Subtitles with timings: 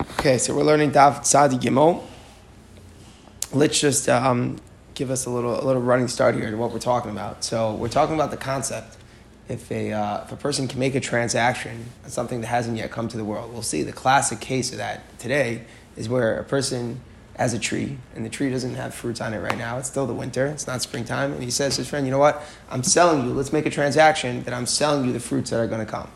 [0.00, 2.04] Okay, so we're learning Daf Tzadi Gimel.
[3.52, 4.56] Let's just um,
[4.94, 7.42] give us a little, a little running start here to what we're talking about.
[7.42, 8.96] So we're talking about the concept.
[9.48, 12.92] If a, uh, if a person can make a transaction on something that hasn't yet
[12.92, 15.62] come to the world, we'll see the classic case of that today
[15.96, 17.00] is where a person
[17.36, 19.78] has a tree and the tree doesn't have fruits on it right now.
[19.78, 20.46] It's still the winter.
[20.46, 21.32] It's not springtime.
[21.32, 22.40] And he says to his friend, you know what?
[22.70, 23.34] I'm selling you.
[23.34, 26.08] Let's make a transaction that I'm selling you the fruits that are going to come.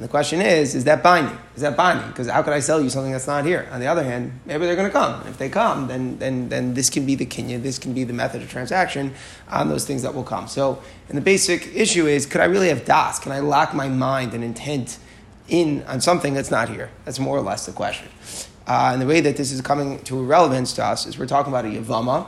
[0.00, 1.36] And the question is, is that binding?
[1.54, 2.08] Is that binding?
[2.08, 3.68] Because how could I sell you something that's not here?
[3.70, 5.20] On the other hand, maybe they're going to come.
[5.26, 8.14] If they come, then, then, then this can be the kinyan, this can be the
[8.14, 9.12] method of transaction
[9.50, 10.48] on those things that will come.
[10.48, 13.18] So, and the basic issue is, could I really have das?
[13.18, 14.96] Can I lock my mind and intent
[15.48, 16.88] in on something that's not here?
[17.04, 18.08] That's more or less the question.
[18.66, 21.52] Uh, and the way that this is coming to relevance to us is we're talking
[21.52, 22.26] about a yavama,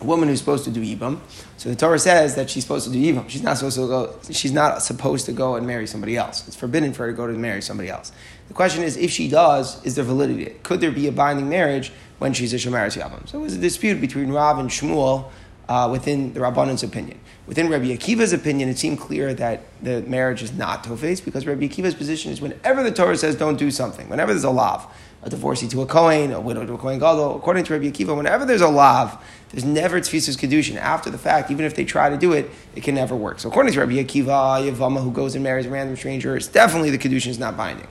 [0.00, 1.20] a woman who's supposed to do ibam.
[1.56, 3.28] So the Torah says that she's supposed to do ibam.
[3.28, 4.18] She's not supposed to go.
[4.30, 6.46] She's not supposed to go and marry somebody else.
[6.46, 8.12] It's forbidden for her to go to marry somebody else.
[8.48, 10.56] The question is, if she does, is there validity?
[10.62, 13.28] Could there be a binding marriage when she's a shomeres yavam?
[13.28, 15.30] So it was a dispute between Rav and Shmuel
[15.68, 17.20] uh, within the Rabbanon's opinion.
[17.46, 21.66] Within Rabbi Akiva's opinion, it seemed clear that the marriage is not tofes because Rabbi
[21.66, 24.86] Akiva's position is whenever the Torah says don't do something, whenever there's a lav,
[25.22, 27.36] a divorcee to a Kohen, a widow to a Kohen Gadol.
[27.36, 30.76] According to Rabbi Akiva, whenever there's a lav, there's never tefisas kedushin.
[30.76, 33.40] After the fact, even if they try to do it, it can never work.
[33.40, 36.90] So according to Rabbi Akiva, Yavama who goes and marries a random stranger, it's definitely
[36.90, 37.88] the kedushin is not binding.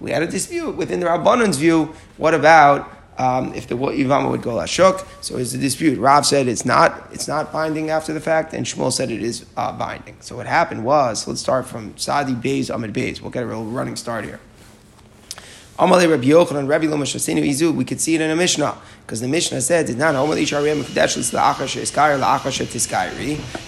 [0.00, 1.94] We had a dispute within the Rabbanon's view.
[2.16, 5.04] What about um, if the Yavama would go lashuk?
[5.20, 5.98] So it's a dispute.
[5.98, 9.46] Rav said it's not it's not binding after the fact, and Shmuel said it is
[9.56, 10.16] uh, binding.
[10.20, 13.20] So what happened was, let's start from Sadi Beis Amid Beis.
[13.20, 14.38] We'll get a real running start here.
[15.78, 18.76] Amalei Yochanan, Izu, we could see it in a Mishnah,
[19.06, 20.80] because the Mishnah said, not Shariyam.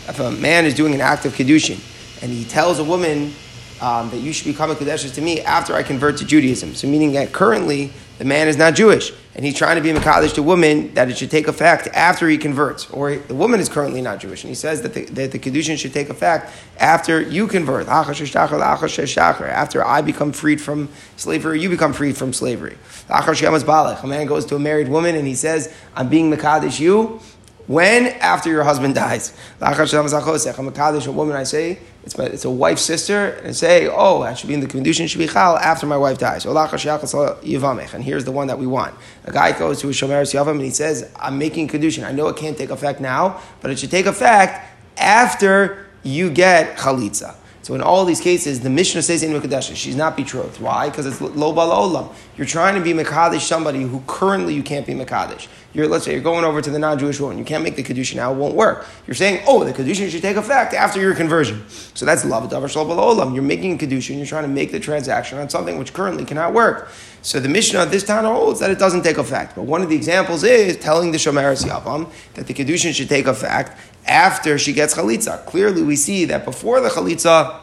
[0.09, 1.79] If a man is doing an act of Kedushin,
[2.21, 3.33] and he tells a woman
[3.81, 6.89] um, that you should become a Kadesh to me after I convert to Judaism, so
[6.89, 10.43] meaning that currently the man is not Jewish, and he's trying to be Makadish to
[10.43, 12.91] woman that it should take effect after he converts.
[12.91, 15.79] Or the woman is currently not Jewish, and he says that the, that the Kedushin
[15.79, 17.87] should take effect after you convert.
[17.89, 22.77] After I become freed from slavery, you become freed from slavery.
[23.09, 27.21] A man goes to a married woman and he says, I'm being Makadish you.
[27.71, 28.09] When?
[28.19, 29.33] After your husband dies.
[29.61, 34.23] I'm Makadish a woman, I say, it's, my, it's a wife's sister, and say, oh,
[34.23, 36.45] I should be in the Kedushin Shvichal after my wife dies.
[36.45, 38.97] And here's the one that we want.
[39.25, 42.03] A guy goes to a Shomer Yavam and he says, I'm making Kedushin.
[42.05, 44.67] I know it can't take effect now, but it should take effect
[44.99, 47.37] after you get Chalitza.
[47.63, 50.61] So in all these cases, the Mishnah says in Mekadesh, she's not betrothed.
[50.61, 50.89] Why?
[50.89, 52.15] Because it's lo olam.
[52.37, 55.47] You're trying to be Mekadesh somebody who currently you can't be Mekadesh.
[55.73, 57.39] You're, let's say you're going over to the non-Jewish woman.
[57.39, 58.87] You can't make the Kedusha now, it won't work.
[59.07, 61.65] You're saying, oh, the Kedusha should take effect after your conversion.
[61.69, 63.35] So that's love olam.
[63.35, 66.25] You're making a Kedusha and you're trying to make the transaction on something which currently
[66.25, 66.91] cannot work.
[67.23, 69.55] So the Mishnah this time holds that it doesn't take effect.
[69.55, 73.27] But one of the examples is telling the Shomeres Yavam that the Kedushin should take
[73.27, 75.45] effect after she gets Chalitza.
[75.47, 77.61] Clearly we see that before the Chalitza,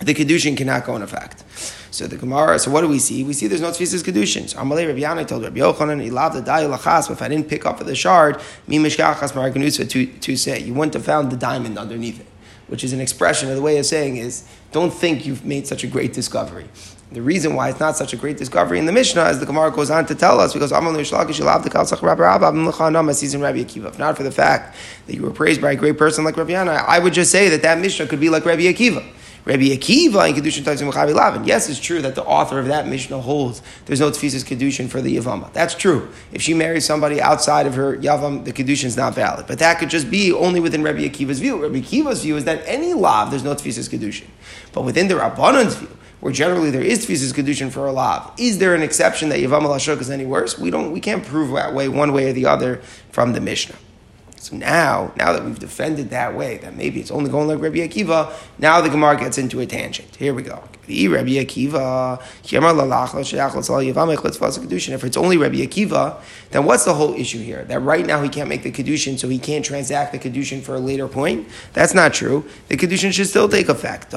[0.00, 1.44] the Kedushin cannot go in effect.
[1.96, 3.24] So the Gemara, so what do we see?
[3.24, 4.50] We see there's no tefisas kedushin.
[4.50, 7.64] So Amalei Rabbi Yanai told Rabbi Yochanan, loved the dayu lachas, if I didn't pick
[7.64, 11.78] up the shard, mi mishkachas maraganusa to to say, you wouldn't have found the diamond
[11.78, 12.26] underneath it,
[12.68, 15.84] which is an expression of the way of saying is, don't think you've made such
[15.84, 16.66] a great discovery.
[17.12, 19.70] The reason why it's not such a great discovery in the Mishnah, as the Gemara
[19.70, 20.78] goes on to tell us, because if
[23.98, 24.76] not for the fact
[25.06, 27.48] that you were praised by a great person like Rabbi Yanai, I would just say
[27.50, 29.04] that that Mishnah could be like Rabbi Akiva.
[29.46, 31.46] Rabbi Akiva in Kedushin Taisim Chavi Lavin.
[31.46, 35.00] Yes, it's true that the author of that Mishnah holds there's no Tfisas Kedushin for
[35.00, 35.52] the Yavama.
[35.52, 36.10] That's true.
[36.32, 39.46] If she marries somebody outside of her Yavam, the Kedushin is not valid.
[39.46, 41.62] But that could just be only within Rabbi Akiva's view.
[41.62, 44.26] Rabbi Akiva's view is that any Lav, there's no Tfisas Kedushin.
[44.72, 48.32] But within the Rabbanon's view, where generally there is tefisas kedushin for a lav.
[48.38, 50.58] Is there an exception that Yavam al is any worse?
[50.58, 50.90] We don't.
[50.90, 52.78] We can't prove that way, one way or the other,
[53.12, 53.76] from the Mishnah.
[54.46, 57.78] So now, now that we've defended that way, that maybe it's only going like Rabbi
[57.78, 60.14] Akiva, now the Gemara gets into a tangent.
[60.14, 60.62] Here we go.
[60.88, 62.52] Rabbi Akiva, if
[65.04, 66.20] it's only Rabbi Akiva,
[66.50, 67.64] then what's the whole issue here?
[67.64, 70.76] That right now he can't make the Kedushin, so he can't transact the Kedushin for
[70.76, 71.48] a later point?
[71.72, 72.44] That's not true.
[72.68, 74.14] The Kedushin should still take effect.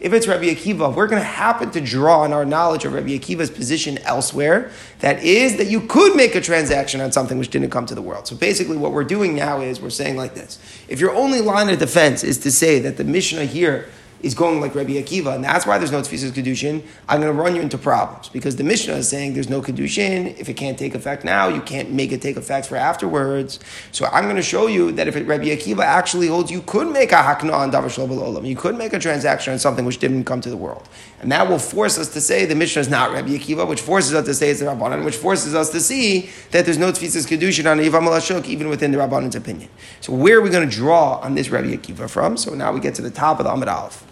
[0.00, 3.10] If it's Rabbi Akiva, we're going to happen to draw on our knowledge of Rabbi
[3.10, 4.70] Akiva's position elsewhere.
[5.00, 6.69] That is that you could make a transaction
[7.00, 8.26] on something which didn't come to the world.
[8.26, 10.58] So basically, what we're doing now is we're saying like this:
[10.88, 13.88] If your only line of defense is to say that the Mishnah here
[14.22, 17.40] is going like Rabbi Akiva, and that's why there's no tefisas kedushin, I'm going to
[17.40, 20.38] run you into problems because the Mishnah is saying there's no kedushin.
[20.38, 23.60] If it can't take effect now, you can't make it take effect for afterwards.
[23.92, 26.90] So I'm going to show you that if it, Rabbi Akiva actually holds, you could
[26.90, 28.46] make a hakna on davar olam.
[28.46, 30.88] You could make a transaction on something which didn't come to the world,
[31.20, 34.14] and that will force us to say the Mishnah is not Rabbi Akiva, which forces
[34.14, 37.26] us to say it's the Rabbanan, which forces us to see that there's no tefisas
[37.26, 39.70] kedushin on Yivam Shuk, even within the Rabbanan's opinion.
[40.00, 42.36] So where are we going to draw on this Rabbi Akiva from?
[42.36, 44.09] So now we get to the top of the Amid Aleph.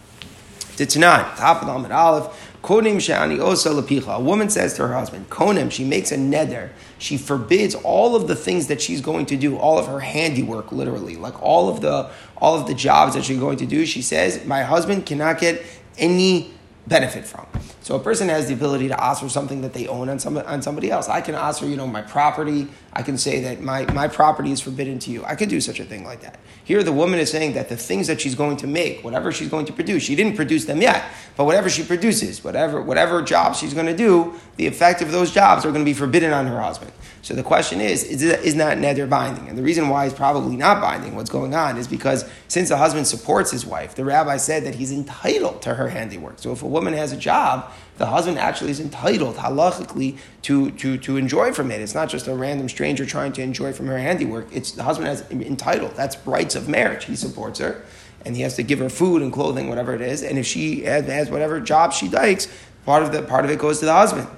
[0.78, 2.54] Titzanan, top of Amid Aleph.
[2.62, 4.16] Konim she'ani osa lepicha.
[4.16, 6.70] A woman says to her husband, Konim, she makes a neder.
[6.98, 10.70] She forbids all of the things that she's going to do, all of her handiwork,
[10.70, 13.86] literally, like all of the all of the jobs that she's going to do.
[13.86, 15.64] She says, my husband cannot get
[15.98, 16.52] any
[16.86, 17.46] benefit from.
[17.88, 20.37] So a person has the ability to ask for something that they own on, some,
[20.37, 21.08] on somebody else.
[21.08, 22.69] I can ask for, you know, my property.
[22.93, 25.25] I can say that my, my property is forbidden to you.
[25.25, 26.38] I could do such a thing like that.
[26.64, 29.49] Here, the woman is saying that the things that she's going to make, whatever she's
[29.49, 31.02] going to produce, she didn't produce them yet,
[31.35, 35.32] but whatever she produces, whatever, whatever job she's going to do, the effect of those
[35.32, 36.93] jobs are going to be forbidden on her husband.
[37.23, 39.49] So the question is, is, it, is not neder binding?
[39.49, 42.76] And the reason why it's probably not binding, what's going on, is because since the
[42.76, 46.38] husband supports his wife, the rabbi said that he's entitled to her handiwork.
[46.38, 50.96] So if a woman has a job, the husband actually is entitled halachically to, to,
[50.98, 51.80] to enjoy from it.
[51.80, 54.46] It's not just a random stranger trying to enjoy from her handiwork.
[54.52, 55.94] It's the husband has entitled.
[55.96, 57.06] That's rights of marriage.
[57.06, 57.84] He supports her,
[58.25, 60.22] and he has to give her food and clothing, whatever it is.
[60.22, 62.46] And if she has, has whatever job she likes,
[62.84, 64.28] part of the part of it goes to the husband.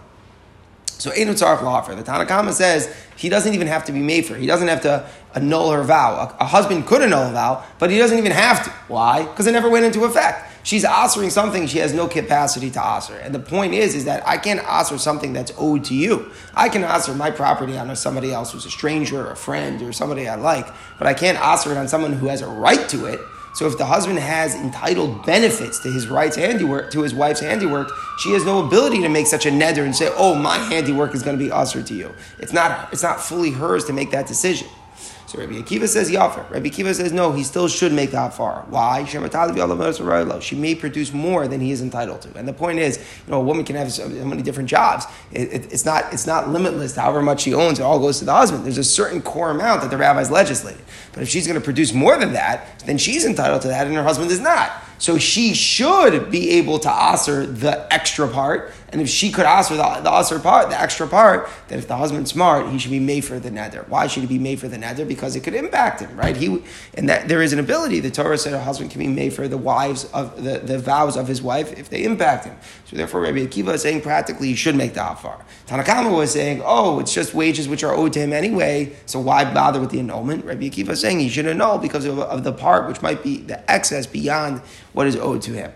[1.01, 1.95] So Einu Tzarech Lafer.
[1.95, 4.35] The Tanakhama says he doesn't even have to be made for.
[4.35, 6.37] He doesn't have to annul her vow.
[6.39, 8.71] A, a husband could annul a vow, but he doesn't even have to.
[8.89, 9.23] Why?
[9.23, 10.49] Because it never went into effect.
[10.63, 13.15] She's answering something she has no capacity to answer.
[13.15, 16.31] And the point is, is that I can't answer something that's owed to you.
[16.55, 19.93] I can answer my property on somebody else who's a stranger, or a friend, or
[19.93, 20.67] somebody I like,
[20.99, 23.21] but I can't answer it on someone who has a right to it.
[23.61, 27.91] So if the husband has entitled benefits to his wife's handiwork, to his wife's handiwork,
[28.19, 31.23] she has no ability to make such a nether and say, "Oh, my handiwork is
[31.23, 32.89] going to be usher to you." It's not.
[32.91, 34.67] It's not fully hers to make that decision.
[35.31, 36.51] So Rabbi Akiva says Yafer.
[36.51, 38.65] Rabbi Akiva says no, he still should make that far.
[38.69, 39.05] Why?
[39.05, 42.37] She may produce more than he is entitled to.
[42.37, 45.07] And the point is, you know, a woman can have so many different jobs.
[45.31, 46.97] It, it, it's not it's not limitless.
[46.97, 48.65] However much she owns, it all goes to the husband.
[48.65, 50.83] There's a certain core amount that the rabbis legislated.
[51.13, 53.95] But if she's going to produce more than that, then she's entitled to that, and
[53.95, 54.73] her husband is not.
[55.01, 58.71] So she should be able to answer the extra part.
[58.93, 61.97] And if she could answer the, the answer part, the extra part, then if the
[61.97, 63.89] husband's smart, he should be made for the neder.
[63.89, 65.09] Why should he be made for the neder?
[65.09, 66.37] Because it could impact him, right?
[66.37, 66.63] He
[66.95, 68.01] and that there is an ability.
[68.01, 71.17] The Torah said a husband can be made for the wives of the, the vows
[71.17, 72.59] of his wife if they impact him.
[72.85, 75.43] So therefore, Rabbi Akiva is saying practically he should make the afar.
[75.67, 79.51] Tanakama was saying, oh, it's just wages which are owed to him anyway, so why
[79.51, 80.45] bother with the annulment?
[80.45, 83.39] Rabbi Akiva is saying he should annul because of, of the part which might be
[83.39, 84.61] the excess beyond
[84.93, 85.73] what is owed to him.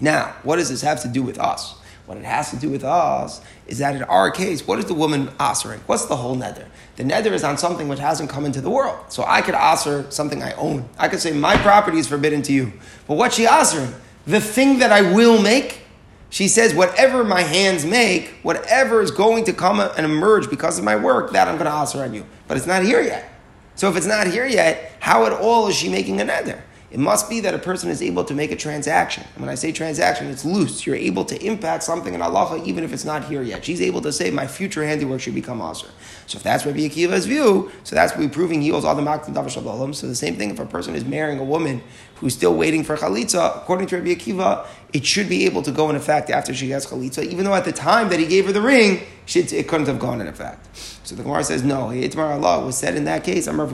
[0.00, 1.74] Now, what does this have to do with us?
[2.06, 4.94] What it has to do with us is that in our case, what is the
[4.94, 5.80] woman answering?
[5.86, 6.66] What's the whole nether?
[6.96, 8.98] The nether is on something which hasn't come into the world.
[9.08, 10.88] So I could answer something I own.
[10.98, 12.74] I could say, my property is forbidden to you.
[13.08, 13.94] But what's she answering?
[14.26, 15.80] The thing that I will make?
[16.28, 20.84] She says, whatever my hands make, whatever is going to come and emerge because of
[20.84, 22.26] my work, that I'm going to answer on you.
[22.48, 23.30] But it's not here yet.
[23.76, 26.62] So if it's not here yet, how at all is she making a nether?
[26.94, 29.24] It must be that a person is able to make a transaction.
[29.34, 30.86] And when I say transaction, it's loose.
[30.86, 33.64] You're able to impact something in Allah even if it's not here yet.
[33.64, 35.88] She's able to say, my future handiwork should become Aser.
[36.28, 39.34] So if that's Rabbi Akiva's view, so that's we're proving he owes all the Maktan
[39.34, 41.82] Davar So the same thing if a person is marrying a woman
[42.16, 45.90] who's still waiting for Chalitza, according to Rabbi Akiva, it should be able to go
[45.90, 48.52] in effect after she has Chalitza, even though at the time that he gave her
[48.52, 50.68] the ring, it couldn't have gone in effect.
[51.04, 53.64] So the Gemara says, no, Itmar Allah was said in that case, I'm The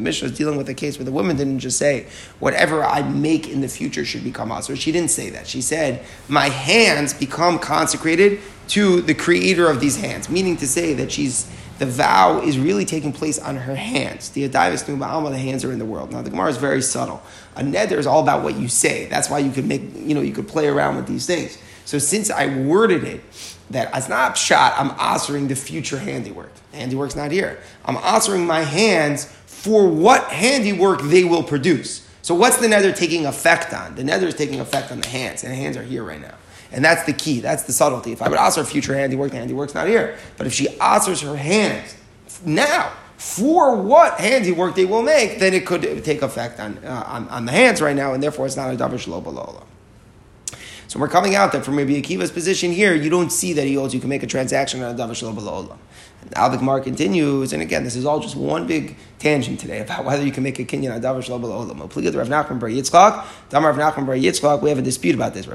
[0.00, 2.06] Mishnah is dealing with a case where the woman didn't just say,
[2.40, 4.76] whatever I make in the future should become Asr.
[4.76, 5.46] She didn't say that.
[5.46, 10.94] She said, my hands become consecrated to the creator of these hands, meaning to say
[10.94, 11.46] that she's
[11.84, 14.30] the vow is really taking place on her hands.
[14.30, 16.12] The Adivas Nuba Alma, the hands are in the world.
[16.12, 17.22] Now the Gemara is very subtle.
[17.56, 19.06] A neder is all about what you say.
[19.06, 21.58] That's why you could make, you know, you could play around with these things.
[21.84, 23.22] So since I worded it
[23.70, 26.52] that as not shot, I'm answering the future handiwork.
[26.72, 27.60] Handiwork's not here.
[27.84, 32.08] I'm answering my hands for what handiwork they will produce.
[32.22, 33.94] So what's the neder taking effect on?
[33.94, 36.34] The neder is taking effect on the hands, and the hands are here right now.
[36.74, 37.40] And that's the key.
[37.40, 38.12] That's the subtlety.
[38.12, 40.18] If I would ask her future handiwork, the handiwork's not here.
[40.36, 41.96] But if she answers her hands
[42.44, 47.28] now for what handiwork they will make, then it could take effect on, uh, on,
[47.28, 49.22] on, the hands right now, and therefore it's not a davar shlo
[50.86, 53.74] so we're coming out that from Rabbi Akiva's position here, you don't see that he
[53.74, 55.76] holds you can make a transaction on a davar shelo
[56.34, 60.04] Now the Gemara continues, and again, this is all just one big tangent today about
[60.04, 61.80] whether you can make a kinyan on davar shalom olam.
[61.80, 64.62] Rav Nachman bar Yitzchak, Damar Rav Nachman bar Yitzchak.
[64.62, 65.46] We have a dispute about this.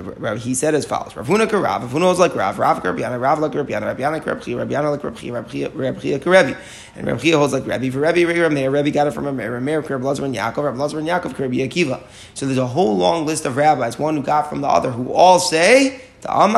[0.43, 3.51] He said as follows: Rav Huna Rav, Rav Huna like Rav, Rav Rabbiana, Rav like
[3.53, 6.53] Rabbiana, Rabbiana like Rabbi, Rabbiana like Rabbi Rabbi Rabbi,
[6.95, 7.89] and Rabbi holds like Rabbi.
[7.89, 10.99] For Rabbi, Rameir, Rabbi got it from Rameir, Rameir, Rabbi Lazar and Yaakov, Rabbi Lazar
[10.99, 12.01] and Yaakov, Rabbi Akiva.
[12.33, 15.11] So there's a whole long list of rabbis, one who got from the other, who
[15.13, 16.51] all say All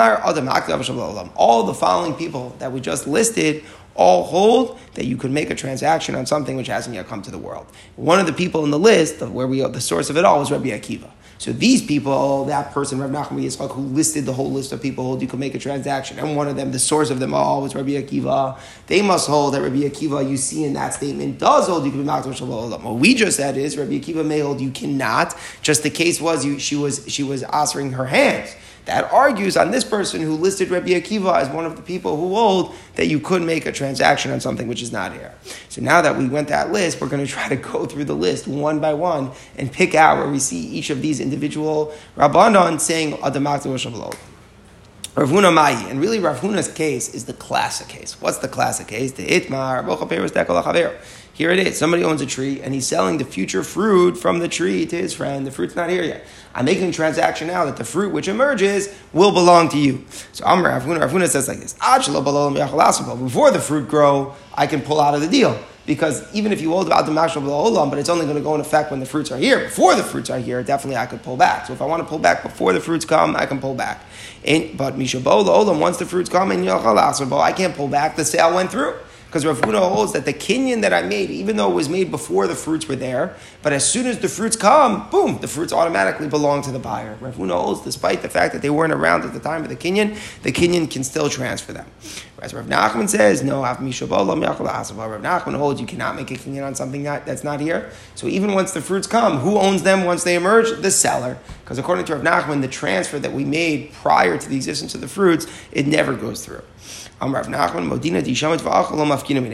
[1.63, 3.63] the following people that we just listed
[4.01, 7.31] all hold that you could make a transaction on something which hasn't yet come to
[7.31, 7.67] the world.
[7.95, 10.51] One of the people in the list, where we the source of it all, was
[10.51, 11.09] Rabbi Akiva.
[11.37, 15.03] So these people, that person, Rabbi Nachman Yitzchak, who listed the whole list of people
[15.03, 17.63] hold you could make a transaction, and one of them, the source of them all,
[17.63, 18.59] was Rabbi Akiva.
[18.85, 22.01] They must hold that Rabbi Akiva, you see in that statement, does hold you could
[22.01, 22.83] be Makdam Shalom.
[22.83, 25.35] What we just said is Rabbi Akiva may hold you cannot.
[25.63, 28.55] Just the case was you, she was she was answering her hands
[28.85, 32.35] that argues on this person who listed Rabbi Akiva as one of the people who
[32.35, 35.33] hold that you could make a transaction on something which is not here.
[35.69, 38.15] So now that we went that list, we're going to try to go through the
[38.15, 42.79] list one by one and pick out where we see each of these individual Rabbanon
[42.79, 44.30] saying Shabbat.
[45.13, 48.21] Rav Huna Mai, and really Rav Huna's case is the classic case.
[48.21, 49.11] What's the classic case?
[49.11, 49.83] The Itmar,
[51.33, 51.77] here it is.
[51.77, 55.13] Somebody owns a tree and he's selling the future fruit from the tree to his
[55.13, 55.45] friend.
[55.45, 56.25] The fruit's not here yet.
[56.55, 60.05] I'm making a transaction now that the fruit which emerges will belong to you.
[60.31, 65.13] So Amr Rav Huna says like this: Before the fruit grow, I can pull out
[65.13, 65.61] of the deal.
[65.85, 68.53] Because even if you hold about the mashal olam, but it's only going to go
[68.55, 69.65] in effect when the fruits are here.
[69.65, 71.65] Before the fruits are here, definitely I could pull back.
[71.65, 74.05] So if I want to pull back before the fruits come, I can pull back.
[74.45, 78.15] And, but mishabol olam, once the fruits come, and oh, I can't pull back.
[78.15, 78.95] The sale went through.
[79.31, 82.11] Because Rav Huna holds that the kinyan that I made, even though it was made
[82.11, 85.71] before the fruits were there, but as soon as the fruits come, boom, the fruits
[85.71, 87.15] automatically belong to the buyer.
[87.21, 89.77] Rav Huna holds, despite the fact that they weren't around at the time of the
[89.77, 91.85] kinyan, the kinyan can still transfer them.
[92.35, 97.03] Whereas Rav Nachman says, no, Rav Nachman holds you cannot make a kinyan on something
[97.03, 97.89] that, that's not here.
[98.15, 100.81] So even once the fruits come, who owns them once they emerge?
[100.81, 101.37] The seller.
[101.63, 104.99] Because according to Rav Nachman, the transfer that we made prior to the existence of
[104.99, 106.63] the fruits, it never goes through.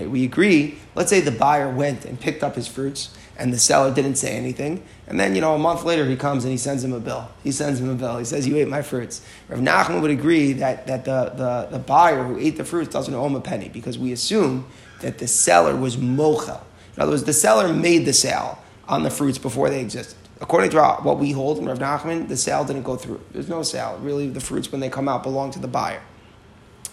[0.09, 3.93] We agree, let's say the buyer went and picked up his fruits and the seller
[3.93, 4.83] didn't say anything.
[5.07, 7.29] And then, you know, a month later he comes and he sends him a bill.
[7.43, 8.17] He sends him a bill.
[8.17, 9.21] He says, You ate my fruits.
[9.47, 13.13] Rav Nachman would agree that, that the, the, the buyer who ate the fruits doesn't
[13.13, 14.65] owe him a penny because we assume
[15.01, 16.61] that the seller was mochel.
[16.95, 20.17] In other words, the seller made the sale on the fruits before they existed.
[20.41, 23.21] According to what we hold in Rav Nachman, the sale didn't go through.
[23.31, 23.99] There's no sale.
[24.01, 26.01] Really, the fruits, when they come out, belong to the buyer.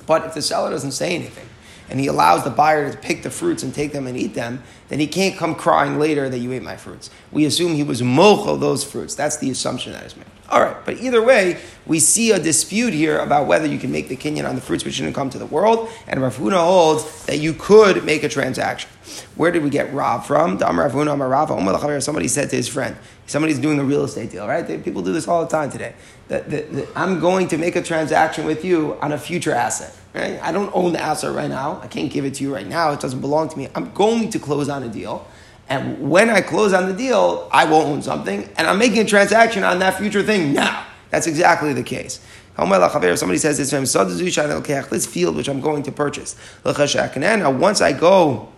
[0.06, 1.48] But if the seller doesn't say anything,
[1.90, 4.62] and he allows the buyer to pick the fruits and take them and eat them,
[4.88, 7.10] then he can't come crying later that you ate my fruits.
[7.30, 9.14] We assume he was mocho those fruits.
[9.14, 10.26] That's the assumption that is made.
[10.50, 14.08] All right, but either way, we see a dispute here about whether you can make
[14.08, 17.24] the kinyan on the fruits which didn't come to the world, and Rav Huna holds
[17.26, 18.90] that you could make a transaction.
[19.36, 20.58] Where did we get Rav from?
[20.58, 22.96] Somebody said to his friend,
[23.26, 24.84] somebody's doing a real estate deal, right?
[24.84, 25.94] People do this all the time today.
[26.28, 29.96] That, that, that I'm going to make a transaction with you on a future asset.
[30.14, 30.40] Right?
[30.40, 31.80] I don't own the asset right now.
[31.82, 32.92] I can't give it to you right now.
[32.92, 33.68] It doesn't belong to me.
[33.74, 35.26] I'm going to close on a deal.
[35.68, 39.04] And when I close on the deal, I will own something, and I'm making a
[39.04, 40.86] transaction on that future thing now.
[41.10, 42.20] That's exactly the case.
[42.56, 46.36] Somebody says this to him, this field which I'm going to purchase.
[46.64, 48.52] Now, once I go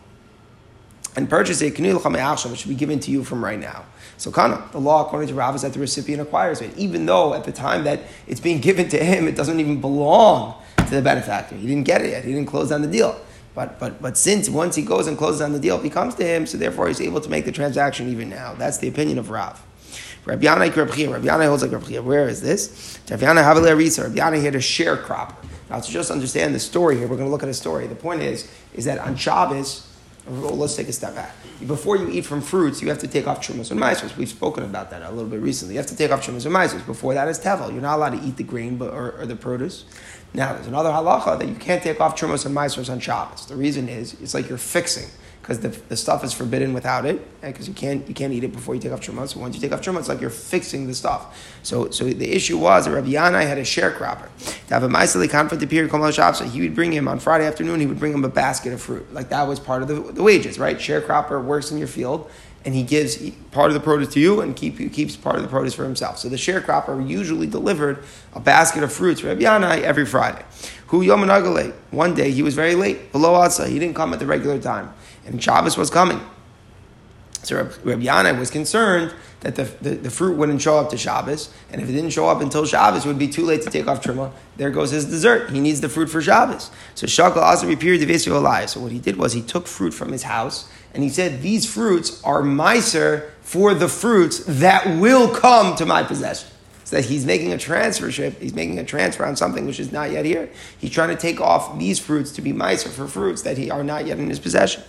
[1.15, 3.85] and purchase it, it should be given to you from right now.
[4.19, 7.35] So kana, the law according to Rav is that the recipient acquires it, even though
[7.35, 11.03] at the time that it's being given to him, it doesn't even belong to the
[11.03, 11.55] benefactor.
[11.55, 12.25] He didn't get it yet.
[12.25, 13.19] He didn't close down the deal.
[13.57, 16.25] But, but, but since once he goes and closes on the deal, it becomes to
[16.25, 18.53] him, so therefore he's able to make the transaction even now.
[18.53, 19.65] That's the opinion of Rav.
[20.27, 22.99] Rabbi Yanai Rabbi Yanai holds like Rabbi Where is this?
[23.11, 24.03] Rabbi Yanai Havale Arisa.
[24.05, 25.37] Rabbi Yanai had a sharecropper.
[25.71, 27.87] Now to just understand the story here, we're going to look at a story.
[27.87, 29.91] The point is, is that on Shabbos,
[30.27, 31.35] let's take a step back.
[31.67, 34.17] Before you eat from fruits, you have to take off trumas and maizos.
[34.19, 35.75] We've spoken about that a little bit recently.
[35.75, 36.85] You have to take off trumas and maizos.
[36.85, 37.73] Before that is tevel.
[37.73, 39.87] You're not allowed to eat the grain or, or the produce.
[40.37, 43.47] Now, there's another halacha that you can't take off trumas and maizos on Shabbos.
[43.47, 45.09] The reason is it's like you're fixing
[45.41, 48.53] because the, the stuff is forbidden without it, because you can't you can't eat it
[48.53, 49.27] before you take off truma.
[49.27, 51.59] So once you take off truma, it's like you're fixing the stuff.
[51.63, 54.29] So so the issue was that Rabbi Yanai had a sharecropper.
[54.67, 57.47] To have a ma'aseh conflict appear come shop, so he would bring him on Friday
[57.47, 57.81] afternoon.
[57.81, 60.23] He would bring him a basket of fruit, like that was part of the, the
[60.23, 60.77] wages, right?
[60.77, 62.31] Sharecropper works in your field.
[62.67, 65.49] And he gives part of the produce to you and keep, keeps part of the
[65.49, 66.19] produce for himself.
[66.19, 68.05] So the sharecropper usually delivered
[68.35, 70.45] a basket of fruits, Rabbi Yanai, every Friday.
[70.89, 71.27] Who Yom
[71.91, 73.13] One day he was very late.
[73.13, 74.93] Below Asa, he didn't come at the regular time
[75.27, 76.21] and Shabbos was coming.
[77.43, 81.53] So Rabbi Yanai was concerned that the, the, the, fruit wouldn't show up to Shabbos,
[81.71, 83.87] and if it didn't show up until Shabbos, it would be too late to take
[83.87, 84.33] off Truma.
[84.57, 85.51] There goes his dessert.
[85.51, 86.71] He needs the fruit for Shabbos.
[86.97, 89.93] So Shakal also appeared to the Vesio So what he did was he took fruit
[89.93, 95.29] from his house, and he said, These fruits are miser for the fruits that will
[95.29, 96.49] come to my possession.
[96.85, 99.93] So that he's making a transfer ship, he's making a transfer on something which is
[99.93, 100.49] not yet here.
[100.79, 103.85] He's trying to take off these fruits to be miser for fruits that he are
[103.85, 104.85] not yet in his possession.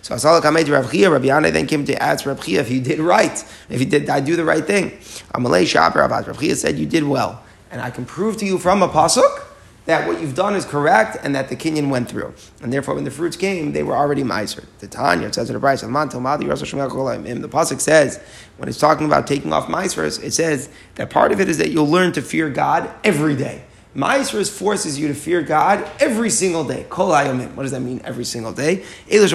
[0.00, 2.68] So Asala Kamei to Rav Chia, Rabbi Yanai then came to ask Rav Chia if
[2.68, 4.90] he did right, if he did, I do the right thing.
[5.32, 7.40] Amalei Shab Rav Chia said, you did well.
[7.70, 9.44] And I can prove to you from a pasuk
[9.86, 12.34] that what you've done is correct and that the Kinyan went through.
[12.62, 14.64] And therefore, when the fruits came, they were already miser.
[14.78, 18.20] The Tanya, says in the price, the Pasuk says,
[18.58, 21.70] when it's talking about taking off misers, it says that part of it is that
[21.70, 23.64] you'll learn to fear God every day.
[23.94, 26.86] Ma'asers forces you to fear God every single day.
[26.88, 27.08] Kol.
[27.08, 28.00] What does that mean?
[28.04, 28.84] Every single day.
[29.06, 29.32] It's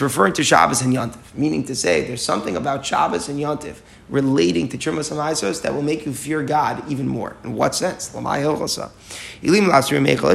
[0.00, 4.68] referring to Shabbos and Yontif, meaning to say there's something about Shabbos and Yontif relating
[4.68, 7.36] to Trimas Ma'asers that will make you fear God even more.
[7.42, 8.14] In what sense?
[8.14, 8.22] If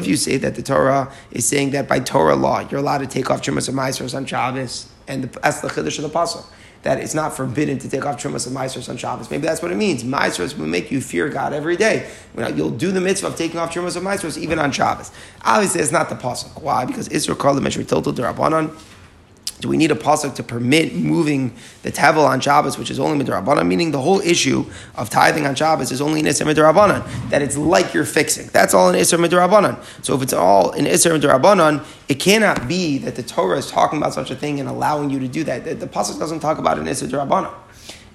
[0.08, 3.30] you say that the Torah is saying that by Torah law you're allowed to take
[3.30, 6.46] off Trimas Ma'asers on Shabbos, and that's the chiddush of the pasuk
[6.82, 8.56] that it's not forbidden to take off Trumas and
[8.90, 9.30] on Shabbos.
[9.30, 10.04] Maybe that's what it means.
[10.06, 12.10] Maisers will make you fear God every day.
[12.56, 15.12] You'll do the mitzvah of taking off Trumas and even on Shabbos.
[15.44, 16.62] Obviously, it's not the pasuk.
[16.62, 16.86] Why?
[16.86, 18.74] Because Israel called the Meshri Total Darabanan.
[19.60, 23.24] Do we need a pasuk to permit moving the tevel on Shabbos, which is only
[23.24, 23.68] midrabanan?
[23.68, 27.04] Meaning the whole issue of tithing on Shabbos is only in iser midrabanan.
[27.30, 28.48] That it's like you're fixing.
[28.48, 29.84] That's all in iser midrabanan.
[30.02, 34.00] So if it's all in iser midrabanan, it cannot be that the Torah is talking
[34.00, 35.66] about such a thing and allowing you to do that.
[35.66, 37.54] The, the pasuk doesn't talk about an iser midrabanan.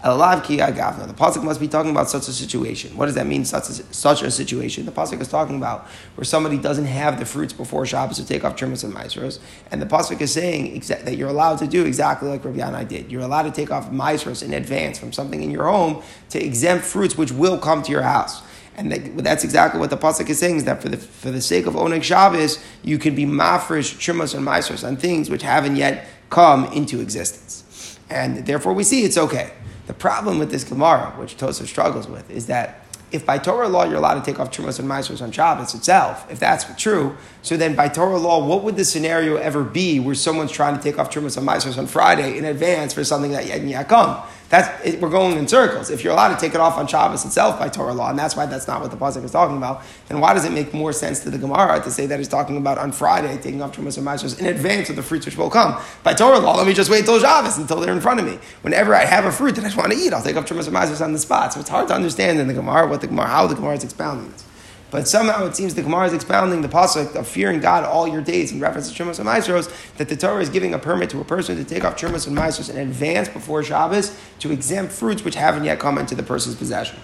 [0.05, 2.95] The pasuk must be talking about such a situation.
[2.95, 3.47] What does that mean?
[3.47, 4.85] Such a, such a situation.
[4.85, 8.45] The pasuk is talking about where somebody doesn't have the fruits before Shabbos to take
[8.45, 11.87] off trimmers and maestros, and the pasuk is saying exa- that you're allowed to do
[11.87, 13.11] exactly like Rabbi Yanai did.
[13.11, 16.85] You're allowed to take off maestros in advance from something in your home to exempt
[16.85, 18.43] fruits which will come to your house.
[18.77, 21.65] And that's exactly what the pasuk is saying: is that for the for the sake
[21.65, 26.07] of Oneg Shabbos, you can be mafresh trimmers and maestros on things which haven't yet
[26.29, 29.53] come into existence, and therefore we see it's okay.
[29.87, 33.85] The problem with this Gemara, which Tosa struggles with, is that if by Torah law
[33.85, 37.57] you're allowed to take off Trumas and Maasros on Shabbos itself, if that's true, so
[37.57, 40.99] then by Torah law, what would the scenario ever be where someone's trying to take
[40.99, 44.21] off Trumas and Maasros on Friday in advance for something that come?
[44.51, 45.91] That's it, we're going in circles.
[45.91, 48.37] If you're allowed to take it off on Shabbos itself by Torah law, and that's
[48.37, 50.93] why that's not what the pasuk is talking about, then why does it make more
[50.93, 53.97] sense to the Gemara to say that he's talking about on Friday taking off Trumas
[53.97, 56.57] and Maasros in advance of the fruits which will come by Torah law?
[56.57, 58.39] Let me just wait till Shabbos until they're in front of me.
[58.63, 60.77] Whenever I have a fruit that I want to eat, I'll take off Trumas and
[60.77, 61.53] Maasros on the spot.
[61.53, 63.85] So it's hard to understand in the Gemara what the Gemara how the Gemara is
[63.85, 64.45] expounding this.
[64.95, 68.23] But somehow it seems the Gemara is expounding the pasuk of fearing God all your
[68.23, 71.21] days in reference to Trumas and Maestros, that the Torah is giving a permit to
[71.21, 75.25] a person to take off Trumas and Maestros in advance before Shabbos to exempt fruits
[75.25, 77.01] which haven't yet come into the person's possession.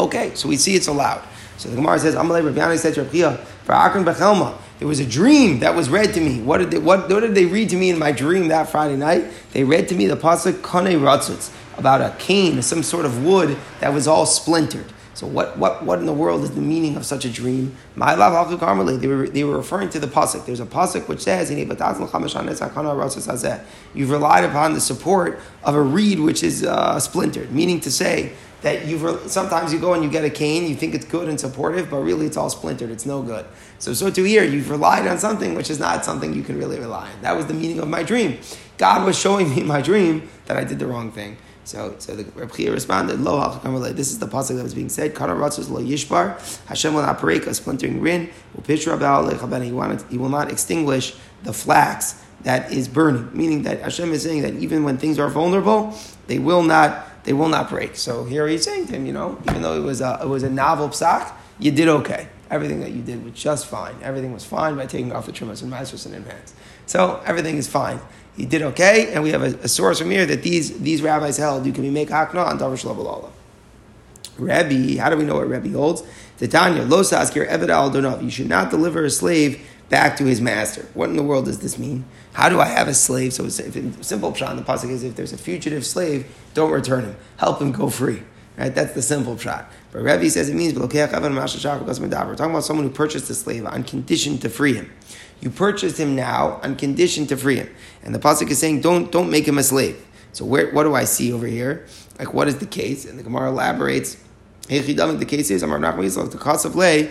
[0.00, 1.22] Okay, so we see it's allowed.
[1.56, 5.06] So the Gemara says, Amalei Rabbi said to Rabbi for Akron Bechelma, there was a
[5.06, 6.42] dream that was read to me.
[6.42, 8.96] What did, they, what, what did they read to me in my dream that Friday
[8.96, 9.24] night?
[9.52, 13.56] They read to me the pasuk Kone Ratzutz, about a cane, some sort of wood
[13.78, 14.92] that was all splintered.
[15.18, 17.74] So what, what, what in the world is the meaning of such a dream?
[17.96, 18.48] My love
[19.00, 20.46] they were, they were referring to the pasuk.
[20.46, 21.50] There's a pasuk which says,
[23.94, 28.34] You've relied upon the support of a reed which is uh, splintered, meaning to say
[28.62, 31.28] that you've re- sometimes you go and you get a cane, you think it's good
[31.28, 33.44] and supportive, but really it's all splintered, it's no good.
[33.80, 36.78] So so to here, you've relied on something which is not something you can really
[36.78, 37.22] rely on.
[37.22, 38.38] That was the meaning of my dream.
[38.76, 41.38] God was showing me my dream that I did the wrong thing.
[41.68, 43.38] So, so the Reb Chia responded, "Lo
[43.92, 45.14] This is the pasuk that was being said.
[45.14, 46.38] Kana ratzos lo yishbar.
[46.64, 48.30] Hashem will not break a splintering rin.
[48.66, 53.28] He wanted, he will not extinguish the flax that is burning.
[53.34, 55.94] Meaning that Hashem is saying that even when things are vulnerable,
[56.26, 57.96] they will not they will not break.
[57.96, 60.44] So here he's saying to him, you know, even though it was a, it was
[60.44, 62.28] a novel psak, you did okay.
[62.50, 63.94] Everything that you did was just fine.
[64.02, 66.54] Everything was fine by taking off the trimmers and masters in advance.
[66.86, 68.00] So everything is fine
[68.38, 71.36] he did okay, and we have a, a, source from here that these, these rabbis
[71.36, 73.30] held you can be make hakna on Davar Shlav
[74.38, 76.04] Rebbe, how do we know what Rebbe holds?
[76.38, 78.22] Titania, lo saskir eved al donov.
[78.22, 80.86] You should not deliver a slave back to his master.
[80.94, 82.04] What in the world does this mean?
[82.32, 83.32] How do I have a slave?
[83.32, 87.04] So it's, if simple pshat, the pasuk is if there's a fugitive slave, don't return
[87.04, 87.16] him.
[87.38, 88.22] Help him go free.
[88.56, 88.72] Right?
[88.72, 89.66] That's the simple pshat.
[89.90, 94.38] But Rebbe says it means we're talking about someone who purchased a slave on condition
[94.38, 94.92] to free him.
[95.40, 97.68] You purchased him now on condition to free him.
[98.02, 100.04] And the Pasuk is saying, don't, don't make him a slave.
[100.32, 101.86] So where, what do I see over here?
[102.18, 103.04] Like, what is the case?
[103.04, 104.16] And the Gemara elaborates,
[104.68, 107.10] the case is, the cost of lay,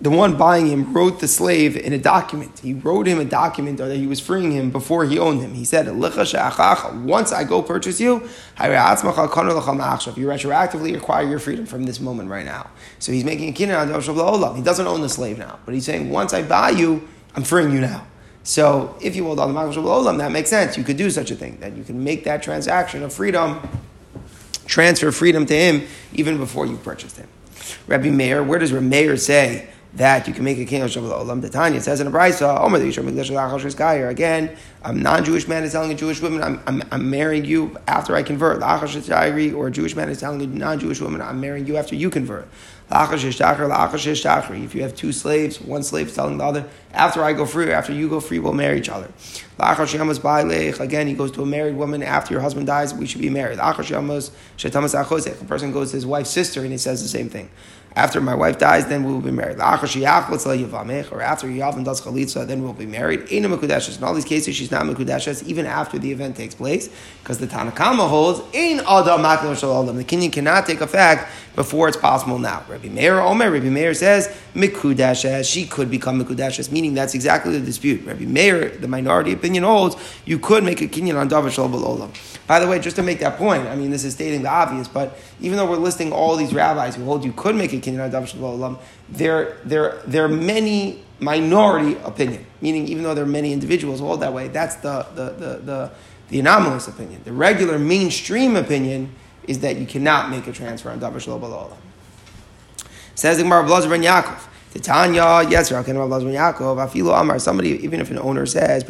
[0.00, 2.60] the one buying him wrote the slave in a document.
[2.60, 5.54] He wrote him a document that he was freeing him before he owned him.
[5.54, 8.26] He said, Once I go purchase you, you
[10.28, 12.70] retroactively acquire your freedom from this moment right now.
[13.00, 16.32] So he's making a kinyan He doesn't own the slave now, but he's saying, Once
[16.32, 17.08] I buy you,
[17.38, 18.04] I'm freeing you now.
[18.42, 20.76] So if you hold on the Olam, that makes sense.
[20.76, 23.60] You could do such a thing, that you can make that transaction of freedom,
[24.66, 27.28] transfer freedom to him even before you purchased him.
[27.86, 31.12] Rabbi Meir, where does Rabbi Meir say that you can make a king of Shabbat
[31.12, 31.40] Olam.
[31.40, 35.94] The Tanya says in a brisa, Omer the Again, a non-Jewish man is telling a
[35.94, 38.60] Jewish woman, I'm, I'm, I'm marrying you after I convert.
[38.60, 42.10] The Or a Jewish man is telling a non-Jewish woman, I'm marrying you after you
[42.10, 42.48] convert.
[42.90, 47.70] If you have two slaves, one slave is telling the other, after I go free,
[47.70, 49.12] after you go free, we'll marry each other.
[49.58, 53.58] Again, he goes to a married woman after your husband dies, we should be married.
[53.58, 57.50] A person goes to his wife's sister and he says the same thing
[57.98, 59.56] after my wife dies, then we will be married.
[59.56, 63.22] Or after Yavin does chalitza, then we'll be married.
[63.30, 63.44] In
[64.02, 66.88] all these cases, she's not mekudeshes even after the event takes place,
[67.22, 69.22] because the Tanakama holds in adam.
[69.22, 72.62] The kinyan cannot take effect before it's possible now.
[72.68, 75.52] Rabbi Meir Omer, Rabbi Meir says mekudeshes.
[75.52, 78.06] She could become mekudeshes, meaning that's exactly the dispute.
[78.06, 82.12] Rabbi Meir, the minority opinion holds you could make a kinyan on davar shalom.
[82.46, 84.86] By the way, just to make that point, I mean this is stating the obvious,
[84.86, 88.04] but even though we're listing all these rabbis who hold you could make a kinyan
[88.04, 93.34] on davar shalom there there there are many minority opinion, meaning even though there are
[93.40, 95.90] many individuals who hold that way, that's the, the, the, the,
[96.28, 97.20] the anomalous opinion.
[97.24, 99.12] The regular mainstream opinion
[99.48, 101.76] is that you cannot make a transfer on Davar Shalom Olam.
[103.14, 104.44] Says the Gemara Blazer ben Yaakov.
[104.82, 106.88] Tanya, yes, Rav Blazer ben Yaakov.
[106.88, 107.38] Afilo Amar.
[107.38, 108.88] Somebody, even if an owner says,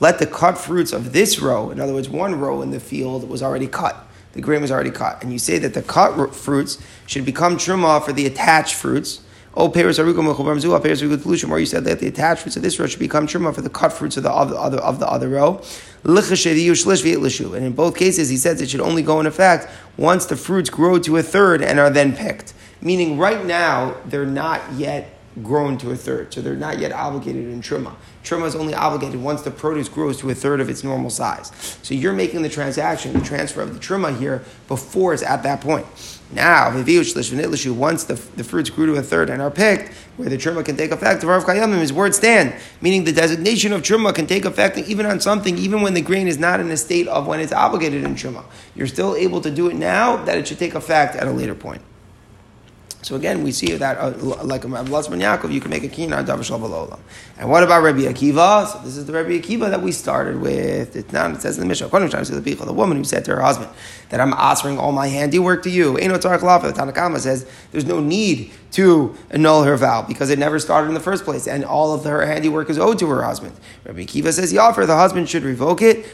[0.00, 3.28] let the cut fruits of this row, in other words, one row in the field
[3.28, 3.96] was already cut.
[4.32, 8.04] The grain was already cut, and you say that the cut fruits should become truma
[8.04, 9.22] for the attached fruits
[9.58, 12.78] Oh, Peres Arugam Mechubar Peres Arugam where you said that the attached fruits of this
[12.78, 15.62] row should become truma for the cut fruits of the other of the other row.
[16.06, 20.70] And in both cases, he says it should only go in effect once the fruits
[20.70, 22.54] grow to a third and are then picked.
[22.80, 27.48] Meaning, right now, they're not yet grown to a third, so they're not yet obligated
[27.48, 27.94] in truma.
[28.26, 31.52] Truma is only obligated once the produce grows to a third of its normal size.
[31.82, 35.60] So you're making the transaction, the transfer of the truma here before it's at that
[35.60, 35.86] point.
[36.32, 40.64] Now, once the, the fruits grew to a third and are picked, where the truma
[40.64, 44.26] can take effect, the Rav Kayamim, his word stand, meaning the designation of truma can
[44.26, 47.28] take effect even on something, even when the grain is not in a state of
[47.28, 48.44] when it's obligated in truma.
[48.74, 51.54] You're still able to do it now, that it should take effect at a later
[51.54, 51.80] point.
[53.06, 54.10] So again, we see that uh,
[54.42, 56.98] like a Rabbi Ben Yaakov, you can make a kina davar shalom
[57.38, 58.66] And what about Rabbi Akiva?
[58.66, 60.96] So this is the Rabbi Akiva that we started with.
[60.96, 63.24] It's not, it says in the Mishnah, according to the people, the woman who said
[63.26, 63.70] to her husband
[64.08, 65.94] that I'm offering all my handiwork to you.
[65.94, 70.88] Eino The Tanakama says there's no need to annul her vow because it never started
[70.88, 73.54] in the first place, and all of her handiwork is owed to her husband.
[73.84, 76.04] Rabbi Akiva says Yafer, the husband should revoke it.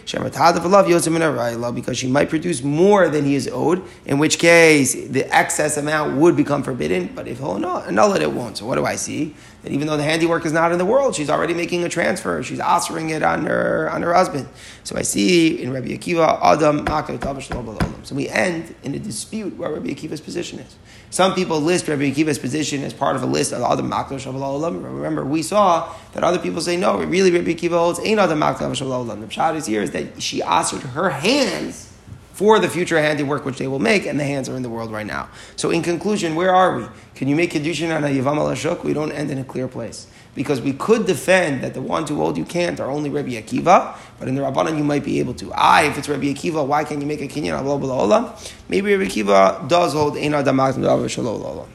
[1.74, 6.18] Because she might produce more than he is owed, in which case the excess amount
[6.18, 6.81] would become forbidden.
[7.14, 8.58] But if he'll annul it, it won't.
[8.58, 9.34] So what do I see?
[9.62, 12.42] That even though the handiwork is not in the world, she's already making a transfer.
[12.42, 14.48] She's offering it on her on her husband.
[14.82, 19.90] So I see in Rabbi Akiva, Adam So we end in a dispute where Rabbi
[19.90, 20.74] Akiva's position is.
[21.10, 25.24] Some people list Rabbi Akiva's position as part of a list of Makdal Shabbat Remember,
[25.24, 29.26] we saw that other people say, no, really Rabbi Akiva holds ain't Makdal Shabbat The
[29.26, 31.91] pshat is here is that she offered her hands
[32.32, 34.90] for the future handiwork which they will make, and the hands are in the world
[34.90, 35.28] right now.
[35.56, 36.86] So, in conclusion, where are we?
[37.14, 40.06] Can you make Kedushin on a Yavam al We don't end in a clear place.
[40.34, 43.96] Because we could defend that the ones who hold you can't are only Rabbi Akiva,
[44.18, 45.52] but in the Rabbanan you might be able to.
[45.54, 49.68] Ah, if it's Rabbi Akiva, why can't you make a kinyan Allah Maybe Rabbi Akiva
[49.68, 51.68] does hold Eina Damak Shalom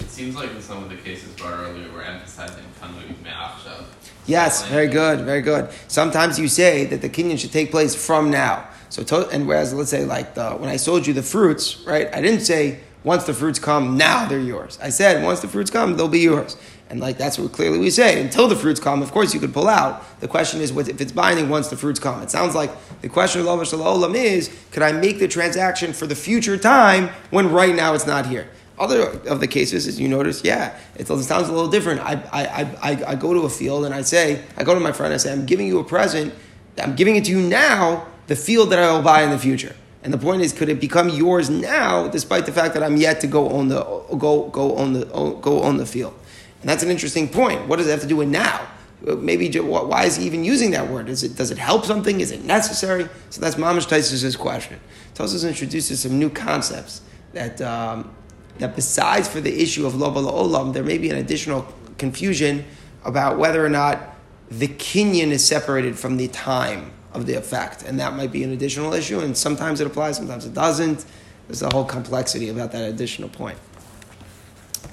[0.00, 3.84] It seems like in some of the cases brought earlier, we're emphasizing Tanui Me'achshav.
[4.26, 5.70] Yes, very good, very good.
[5.88, 8.67] Sometimes you say that the kinyan should take place from now.
[8.90, 12.12] So, and whereas let's say like the, when I sold you the fruits, right?
[12.14, 14.78] I didn't say once the fruits come, now they're yours.
[14.82, 16.56] I said once the fruits come, they'll be yours.
[16.90, 18.20] And like that's what clearly we say.
[18.20, 20.02] Until the fruits come, of course you could pull out.
[20.20, 22.22] The question is what if it's binding once the fruits come.
[22.22, 22.70] It sounds like
[23.02, 27.10] the question of Lava Olam is, could I make the transaction for the future time
[27.30, 28.48] when right now it's not here?
[28.78, 32.00] Other of the cases, as you notice, yeah, it sounds a little different.
[32.00, 34.92] I, I, I, I go to a field and I say, I go to my
[34.92, 36.32] friend, I say, I'm giving you a present,
[36.80, 39.74] I'm giving it to you now, the field that I will buy in the future.
[40.04, 43.20] And the point is, could it become yours now, despite the fact that I'm yet
[43.22, 43.82] to go own the
[44.16, 46.14] go go own the go own the field?
[46.60, 47.66] And that's an interesting point.
[47.66, 48.68] What does it have to do with now?
[49.00, 51.08] Maybe why is he even using that word?
[51.08, 52.20] Is it does it help something?
[52.20, 53.08] Is it necessary?
[53.30, 54.78] So that's Mamish Taisus' question.
[55.14, 57.00] Tosus introduces some new concepts
[57.32, 58.14] that um,
[58.58, 62.64] that besides for the issue of lo olam, there may be an additional confusion
[63.04, 64.16] about whether or not
[64.50, 68.52] the kinyan is separated from the time of the effect, and that might be an
[68.52, 69.20] additional issue.
[69.20, 71.04] And sometimes it applies, sometimes it doesn't.
[71.46, 73.58] There's a whole complexity about that additional point.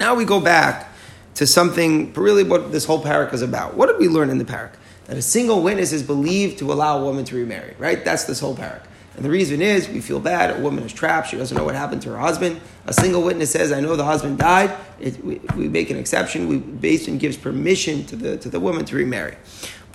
[0.00, 0.92] Now we go back
[1.34, 3.76] to something, really what this whole parak is about.
[3.76, 4.72] What did we learn in the parak?
[5.04, 8.04] That a single witness is believed to allow a woman to remarry, right?
[8.04, 8.82] That's this whole parak.
[9.16, 10.54] And the reason is we feel bad.
[10.54, 11.30] A woman is trapped.
[11.30, 12.60] She doesn't know what happened to her husband.
[12.86, 14.76] A single witness says, I know the husband died.
[15.00, 16.48] It, we, we, make an exception.
[16.48, 19.36] We and gives permission to the, to the woman to remarry.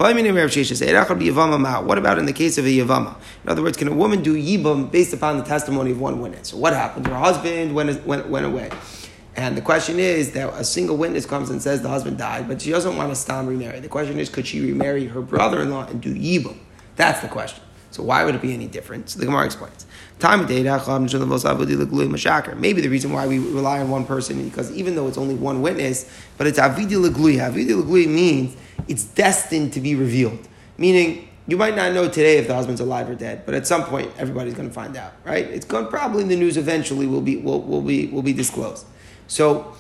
[0.02, 0.10] What
[2.00, 3.16] about in the case of a Yavama?
[3.44, 6.48] In other words, can a woman do Yibam based upon the testimony of one witness?
[6.48, 7.06] So what happened?
[7.06, 8.72] Her husband went, went, went away.
[9.36, 12.64] And the question is that a single witness comes and says the husband died, but
[12.64, 13.80] she doesn't want to stop remarry.
[13.80, 16.58] The question is, could she remarry her brother-in-law and do yibum?
[16.96, 17.64] That's the question.
[17.92, 19.10] So why would it be any different?
[19.10, 19.86] So the Gemara explains.
[20.22, 20.46] Maybe
[22.82, 26.10] the reason why we rely on one person because even though it's only one witness,
[26.38, 27.52] but it's avidi legluya.
[27.52, 28.56] Avidi legluya means
[28.88, 30.48] it's destined to be revealed.
[30.78, 33.84] Meaning, you might not know today if the husband's alive or dead, but at some
[33.84, 35.46] point everybody's going to find out, right?
[35.46, 38.86] It's going probably in the news eventually will be will, will be will be disclosed.
[39.28, 39.76] So,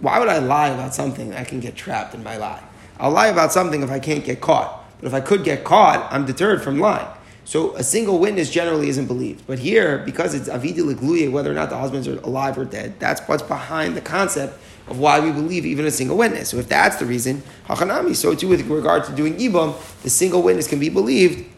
[0.00, 2.62] why would I lie about something I can get trapped in my lie?
[2.98, 4.84] I'll lie about something if I can't get caught.
[4.98, 7.08] But if I could get caught, I'm deterred from lying.
[7.46, 9.46] So a single witness generally isn't believed.
[9.46, 12.98] But here, because it's avidi legluye, whether or not the husbands are alive or dead,
[12.98, 16.48] that's what's behind the concept of why we believe even a single witness.
[16.48, 20.42] So if that's the reason, hachanami, so too with regard to doing ibam, the single
[20.42, 21.48] witness can be believed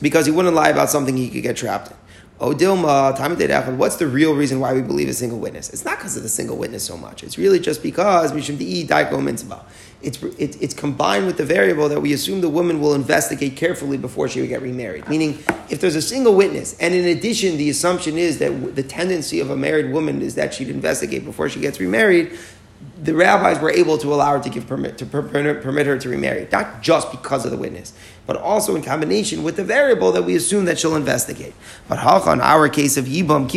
[0.00, 1.96] because he wouldn't lie about something he could get trapped in.
[2.40, 5.70] Oh, Dilma, time what's the real reason why we believe a single witness?
[5.70, 7.22] It's not because of the single witness so much.
[7.22, 9.64] It's really just because Mishum Di'i Daiko Mitzvah.
[10.02, 13.96] It's, it, it's combined with the variable that we assume the woman will investigate carefully
[13.96, 15.08] before she would get remarried.
[15.08, 15.38] Meaning,
[15.70, 19.50] if there's a single witness, and in addition, the assumption is that the tendency of
[19.50, 22.36] a married woman is that she'd investigate before she gets remarried,
[23.02, 26.08] the rabbis were able to allow her to give permit to permit, permit her to
[26.08, 27.92] remarry, not just because of the witness,
[28.26, 31.52] but also in combination with the variable that we assume that she'll investigate.
[31.88, 33.50] But halcha, in our case of Yibam,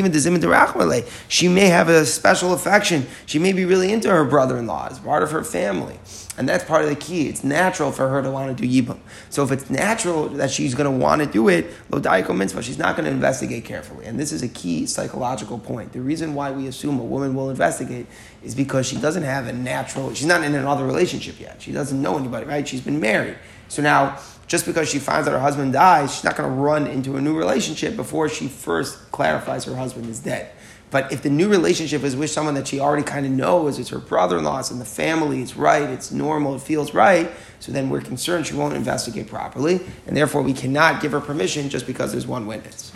[1.28, 3.06] she may have a special affection.
[3.28, 6.00] She may be really into her brother-in-law as part of her family.
[6.38, 7.30] And that's part of the key.
[7.30, 9.00] It's natural for her to want to do Yibam.
[9.30, 12.78] So if it's natural that she's going to want to do it, lo mitzvah, she's
[12.78, 14.06] not going to investigate carefully.
[14.06, 15.94] And this is a key psychological point.
[15.94, 18.08] The reason why we assume a woman will investigate
[18.44, 21.62] is because she doesn't have a natural, she's not in another relationship yet.
[21.62, 22.66] She doesn't know anybody, right?
[22.68, 23.38] She's been married.
[23.68, 26.88] So now, just because she finds that her husband dies, she's not going to run
[26.88, 30.52] into a new relationship before she first clarifies her husband is dead.
[30.92, 33.90] But if the new relationship is with someone that she already kind of knows, it's
[33.90, 37.30] her brother in law, it's in the family, it's right, it's normal, it feels right,
[37.60, 41.70] so then we're concerned she won't investigate properly, and therefore we cannot give her permission
[41.70, 42.94] just because there's one witness.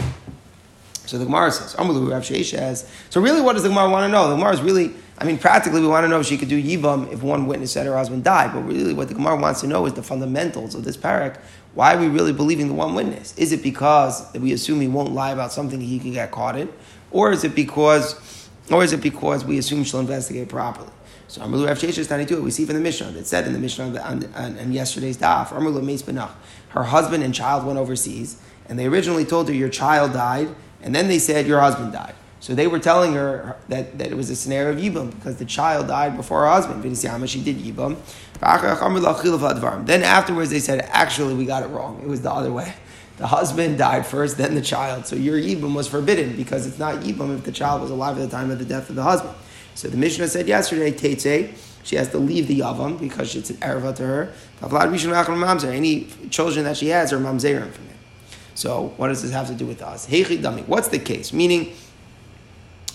[1.10, 1.72] So the Gemara says,
[3.10, 4.30] so really what does the Gemara want to know?
[4.30, 6.62] The Gemara is really, I mean, practically we want to know if she could do
[6.62, 9.68] Yivam if one witness said her husband died, but really what the Gemara wants to
[9.68, 11.40] know is the fundamentals of this parak.
[11.74, 13.36] Why are we really believing the one witness?
[13.40, 16.70] Is it because we assume he won't lie about something he could get caught in?
[17.10, 20.92] Or is it because, or is it because we assume she'll investigate properly?
[21.28, 24.00] So Amrulu Rav Sheshes Tani we see from the Mishnah that said in the Mishnah
[24.00, 26.34] on, on, on yesterday's daf, Amrulu Meis Benach,
[26.70, 30.50] her husband and child went overseas, and they originally told her your child died,
[30.82, 32.16] and then they said your husband died.
[32.42, 35.46] So they were telling her that, that it was a scenario of Yibam because the
[35.46, 36.82] child died before her husband.
[37.30, 37.98] She did Yibam.
[39.86, 42.00] Then afterwards they said, actually, we got it wrong.
[42.02, 42.74] It was the other way.
[43.18, 45.06] The husband died first, then the child.
[45.06, 48.22] So your Yibam was forbidden because it's not Yibam if the child was alive at
[48.22, 49.36] the time of the death of the husband.
[49.76, 50.96] So the Mishnah said yesterday,
[51.84, 54.34] she has to leave the Yavam because it's an Erva to her.
[55.72, 57.99] Any children that she has are Mamzerim from him.
[58.60, 60.06] So what does this have to do with us?
[60.06, 61.32] What's the case?
[61.32, 61.78] Meaning,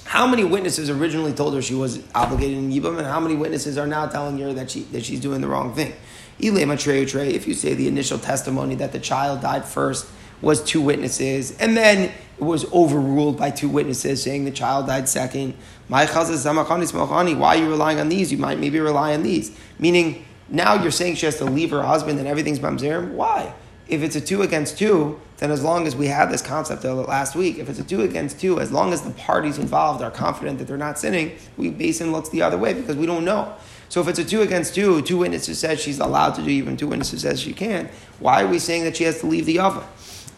[0.04, 3.78] how many witnesses originally told her she was obligated in Yibam, and how many witnesses
[3.78, 5.94] are now telling her that, she, that she's doing the wrong thing?
[6.38, 10.06] If you say the initial testimony that the child died first
[10.42, 15.08] was two witnesses, and then it was overruled by two witnesses saying the child died
[15.08, 15.54] second,
[15.88, 18.30] why are you relying on these?
[18.30, 19.56] You might maybe rely on these.
[19.78, 23.12] Meaning, now you're saying she has to leave her husband and everything's mamzerim.
[23.12, 23.54] Why?
[23.86, 27.36] If it's a two against two, then as long as we had this concept last
[27.36, 30.58] week, if it's a two against two, as long as the parties involved are confident
[30.58, 33.54] that they're not sinning, we base and looks the other way because we don't know.
[33.90, 36.76] So if it's a two against two, two witnesses says she's allowed to do even
[36.76, 39.58] two witnesses says she can't, why are we saying that she has to leave the
[39.58, 39.84] oven?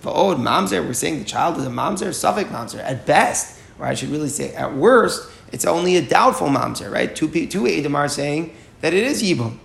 [0.01, 2.81] For oh, mamzer, we're saying the child is a mamzer, suffix mamzer.
[2.81, 7.15] At best, or I should really say at worst, it's only a doubtful mamzer, right?
[7.15, 9.59] Two, two Edom are saying that it is yibum.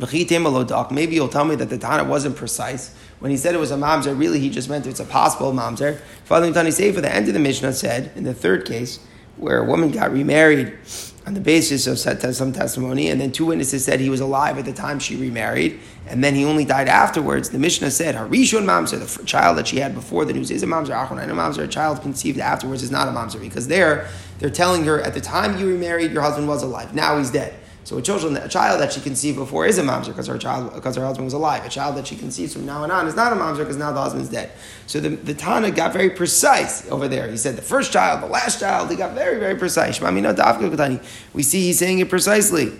[0.00, 2.94] Maybe you'll tell me that the Tana wasn't precise.
[3.18, 6.00] When he said it was a mamzer, really he just meant it's a possible mamzer.
[6.24, 9.00] Father Tani for the end of the Mishnah said, in the third case,
[9.36, 10.78] where a woman got remarried
[11.26, 14.64] on the basis of some testimony, and then two witnesses said he was alive at
[14.64, 17.50] the time she remarried, and then he only died afterwards.
[17.50, 20.66] The Mishnah said, Harishon Mamzer, the child that she had before the news is a
[20.66, 24.08] Mamzer, Achonai Mamzer, a child conceived afterwards is not a Mamzer, because there,
[24.38, 27.52] they're telling her, at the time you remarried, your husband was alive, now he's dead.
[27.88, 30.74] So a, children, a child that she conceived before is a mamzer because her child
[30.74, 31.64] because her husband was alive.
[31.64, 34.02] A child that she conceives from now on is not a mamzer because now the
[34.02, 34.52] husband's dead.
[34.86, 37.30] So the, the Tana got very precise over there.
[37.30, 38.90] He said the first child, the last child.
[38.90, 40.02] He got very very precise.
[40.02, 42.78] We see he's saying it precisely.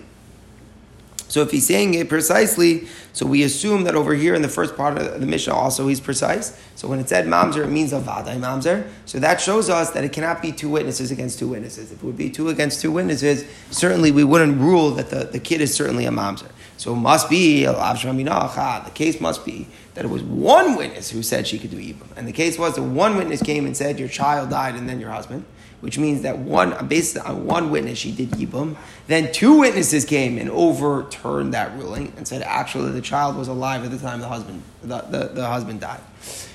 [1.29, 4.75] So if he's saying it precisely, so we assume that over here in the first
[4.75, 6.59] part of the Mishnah also he's precise.
[6.75, 8.89] So when it said mamzer, it means a vadai mamzer.
[9.05, 11.91] So that shows us that it cannot be two witnesses against two witnesses.
[11.91, 15.39] If it would be two against two witnesses, certainly we wouldn't rule that the, the
[15.39, 16.49] kid is certainly a mamzer.
[16.77, 21.45] So it must be the case must be that it was one witness who said
[21.45, 24.07] she could do yibum, and the case was that one witness came and said your
[24.07, 25.45] child died and then your husband
[25.81, 28.75] which means that one, based on one witness, she did yibum.
[29.07, 33.83] Then two witnesses came and overturned that ruling and said actually the child was alive
[33.83, 36.01] at the time the husband, the, the, the husband died.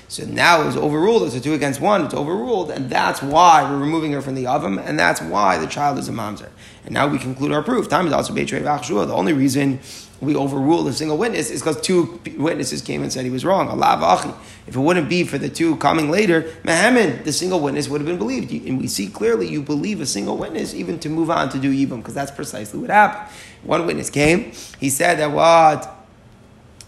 [0.07, 1.23] So now it was overruled.
[1.23, 2.05] It's a two against one.
[2.05, 5.67] It's overruled, and that's why we're removing her from the oven, and that's why the
[5.67, 6.49] child is a mamzer.
[6.85, 7.89] And now we conclude our proof.
[7.89, 9.79] Time is also The only reason
[10.21, 13.67] we overruled a single witness is because two witnesses came and said he was wrong.
[13.67, 14.35] Allah
[14.67, 18.07] If it wouldn't be for the two coming later, Mehamed, the single witness would have
[18.07, 18.51] been believed.
[18.67, 21.73] And we see clearly you believe a single witness even to move on to do
[21.73, 23.33] Yibam, because that's precisely what happened.
[23.63, 25.91] One witness came, he said that what?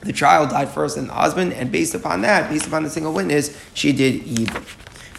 [0.01, 3.13] The child died first and the husband, and based upon that, based upon the single
[3.13, 4.63] witness, she did Yibam.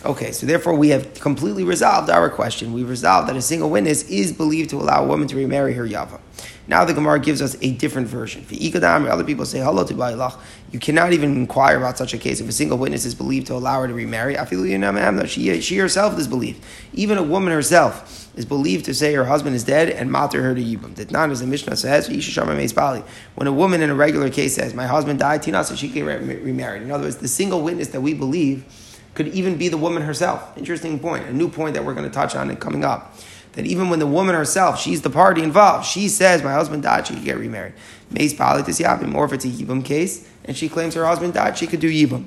[0.04, 2.72] Okay, so therefore we have completely resolved our question.
[2.72, 5.84] We've resolved that a single witness is believed to allow a woman to remarry her
[5.84, 6.20] Yava.
[6.68, 8.44] Now the Gemara gives us a different version.
[8.44, 10.38] For Ikadam, other people say, Hello to Bailach.
[10.70, 13.54] You cannot even inquire about such a case if a single witness is believed to
[13.54, 14.36] allow her to remarry.
[15.26, 16.62] She, she herself is believed.
[16.92, 20.54] Even a woman herself is believed to say her husband is dead and matter her
[20.54, 21.10] to Yibam.
[21.10, 22.06] Not as the Mishnah says,
[23.34, 26.04] when a woman in a regular case says, My husband died, Tina, so she can
[26.04, 26.82] remarry.
[26.82, 28.64] In other words, the single witness that we believe
[29.18, 30.56] could even be the woman herself.
[30.56, 33.16] Interesting point, a new point that we're going to touch on and coming up
[33.54, 37.08] that even when the woman herself, she's the party involved, she says, My husband died,
[37.08, 37.72] she could get remarried.
[38.08, 41.58] Mace Politis Yabim, or if it's a Yibam case, and she claims her husband died,
[41.58, 42.26] she could do Yibam.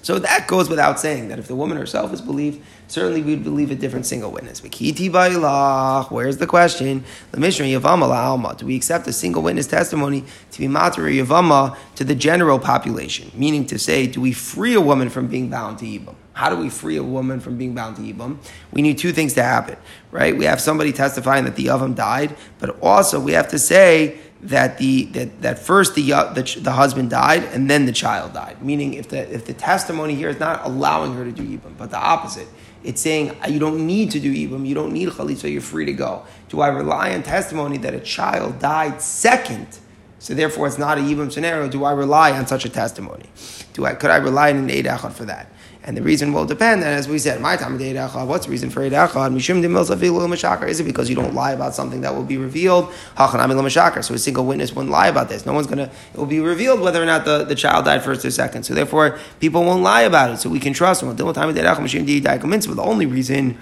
[0.00, 3.70] So that goes without saying that if the woman herself is believed, certainly we'd believe
[3.70, 4.62] a different single witness.
[4.62, 7.04] Where's the question?
[7.32, 13.30] Do we accept a single witness testimony to be Matari Yavama to the general population?
[13.34, 16.14] Meaning to say, do we free a woman from being bound to Yibam?
[16.32, 18.38] How do we free a woman from being bound to Yibam?
[18.72, 19.76] We need two things to happen,
[20.12, 20.36] right?
[20.36, 24.78] We have somebody testifying that the Yavam died, but also we have to say that
[24.78, 28.62] the that, that first the, uh, the, the husband died and then the child died.
[28.62, 31.90] Meaning, if the if the testimony here is not allowing her to do Yibam, but
[31.90, 32.48] the opposite,
[32.84, 35.92] it's saying you don't need to do Yibam, you don't need Chalitza, you're free to
[35.92, 36.24] go.
[36.48, 39.78] Do I rely on testimony that a child died second?
[40.20, 41.68] So therefore, it's not a Yibam scenario.
[41.68, 43.26] Do I rely on such a testimony?
[43.72, 45.50] Do I could I rely on an Eid for that?
[45.88, 46.82] And the reason will depend.
[46.82, 50.68] And as we said, my time of day what's the reason for Eid Echad?
[50.68, 52.92] Is it because you don't lie about something that will be revealed?
[53.16, 55.46] So a single witness wouldn't lie about this.
[55.46, 55.90] No one's gonna.
[56.12, 58.64] It will be revealed whether or not the, the child died first or second.
[58.64, 60.36] So therefore, people won't lie about it.
[60.36, 61.16] So we can trust them.
[61.16, 63.56] The only reason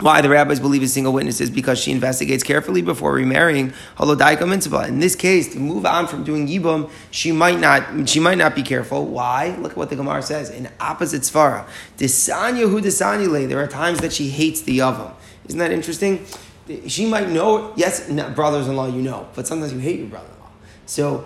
[0.00, 4.88] why the rabbis believe in single witnesses because she investigates carefully before remarrying holodaika.
[4.88, 8.54] In this case, to move on from doing yibum, she might not she might not
[8.54, 9.06] be careful.
[9.06, 9.56] Why?
[9.58, 11.66] Look at what the Gemara says in opposite svara.
[11.98, 12.80] Desanya hu.
[12.80, 15.12] There are times that she hates the yavam.
[15.46, 16.26] Isn't that interesting?
[16.86, 17.72] She might know.
[17.76, 20.28] Yes, brothers-in-law, you know, but sometimes you hate your brother.
[20.90, 21.24] So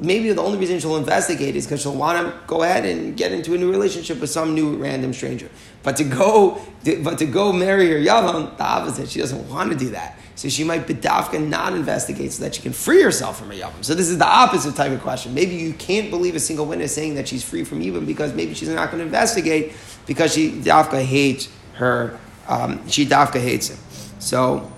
[0.00, 3.30] maybe the only reason she'll investigate is because she'll want to go ahead and get
[3.30, 5.48] into a new relationship with some new random stranger.
[5.84, 6.60] But to go,
[7.00, 9.08] but to go marry her yavam, the opposite.
[9.08, 10.18] She doesn't want to do that.
[10.34, 13.84] So she might bedafka not investigate so that she can free herself from her yavam.
[13.84, 15.32] So this is the opposite type of question.
[15.32, 18.52] Maybe you can't believe a single witness saying that she's free from yavam because maybe
[18.54, 19.74] she's not going to investigate
[20.08, 22.18] because she dafka hates her.
[22.48, 23.78] Um, she dafka hates him.
[24.18, 24.72] So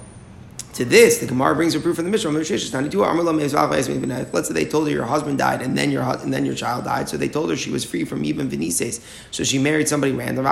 [0.77, 2.31] to this, the Gemara brings a proof from the Mishnah.
[2.31, 6.85] Let's say they told her your husband died and then your and then your child
[6.85, 9.01] died, so they told her she was free from even venises.
[9.31, 10.45] So she married somebody random.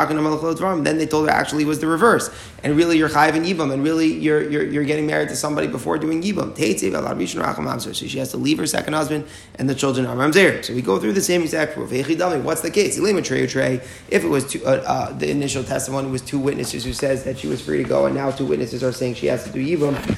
[0.83, 2.31] Then they told her actually it was the reverse,
[2.63, 5.67] and really you're chayiv in yibam, and really you're, you're, you're getting married to somebody
[5.67, 7.83] before doing yibam.
[7.83, 10.65] So she has to leave her second husband, and the children are mamzer.
[10.65, 11.91] So we go through the same exact proof.
[11.91, 12.97] What's the case?
[12.97, 17.39] If it was two, uh, uh, the initial testimony was two witnesses who says that
[17.39, 19.63] she was free to go, and now two witnesses are saying she has to do
[19.63, 20.14] yibam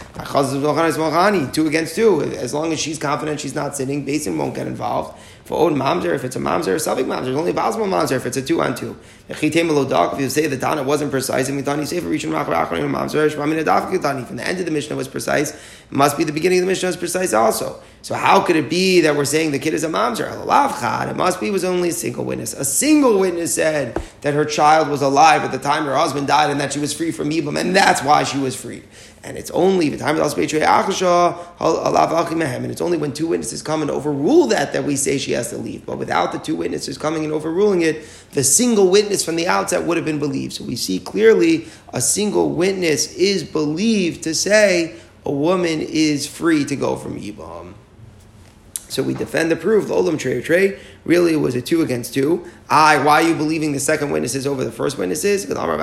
[1.52, 2.22] Two against two.
[2.22, 5.18] As long as she's confident she's not sitting, Basin won't get involved.
[5.44, 8.26] For old mamzer, if it's a mamzer, a safek mamzer, it's only possible mamzer if
[8.26, 8.96] it's a two on two.
[9.28, 13.32] If you say the Tana wasn't precise, and you say for reaching mamzer,
[14.26, 15.58] from the end of the Mishnah was precise, it
[15.90, 17.80] must be the beginning of the Mishnah was precise also.
[18.02, 20.28] So how could it be that we're saying the kid is a mamzer?
[21.10, 22.52] It must be was only a single witness.
[22.52, 26.50] A single witness said that her child was alive at the time her husband died
[26.50, 28.82] and that she was free from Ibam, and that's why she was freed.
[29.26, 30.24] And it's only the time and
[32.70, 35.58] it's only when two witnesses come and overrule that that we say she has to
[35.58, 35.84] leave.
[35.84, 39.82] But without the two witnesses coming and overruling it, the single witness from the outset
[39.82, 40.52] would have been believed.
[40.52, 46.64] So we see clearly a single witness is believed to say a woman is free
[46.64, 47.74] to go from Ibam.
[48.96, 50.80] So we defend the proof, Olam Trey Trey.
[51.04, 52.46] Really, it was a two against two.
[52.70, 55.46] I, why are you believing the second witnesses over the first witnesses?
[55.46, 55.80] We're dealing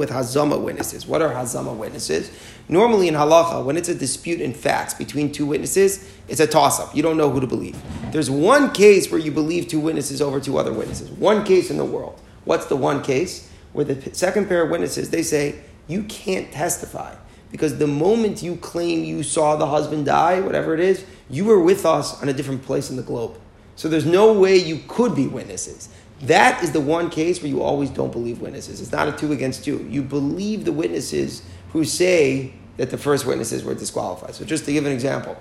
[0.00, 1.06] with Hazama witnesses.
[1.06, 2.32] What are Hazama witnesses?
[2.68, 6.80] Normally in halacha, when it's a dispute in facts between two witnesses, it's a toss
[6.80, 6.96] up.
[6.96, 7.80] You don't know who to believe.
[8.10, 11.12] There's one case where you believe two witnesses over two other witnesses.
[11.12, 12.20] One case in the world.
[12.44, 13.48] What's the one case?
[13.72, 17.14] Where the second pair of witnesses, they say, you can't testify
[17.50, 21.60] because the moment you claim you saw the husband die, whatever it is, you were
[21.60, 23.38] with us on a different place in the globe.
[23.76, 25.88] So there's no way you could be witnesses.
[26.22, 28.80] That is the one case where you always don't believe witnesses.
[28.80, 29.86] It's not a two against two.
[29.90, 31.42] You believe the witnesses
[31.72, 34.34] who say that the first witnesses were disqualified.
[34.34, 35.36] So just to give an example,